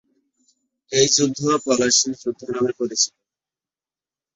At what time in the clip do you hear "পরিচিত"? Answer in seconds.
2.79-3.13